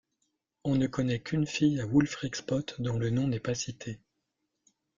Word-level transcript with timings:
On 0.63 0.77
ne 0.77 0.87
connaît 0.87 1.19
qu'une 1.21 1.45
fille 1.45 1.79
à 1.79 1.85
Wulfric 1.85 2.35
Spot, 2.35 2.73
dont 2.81 2.97
le 2.97 3.11
nom 3.11 3.27
n'est 3.27 3.39
pas 3.39 3.53
cité. 3.53 3.99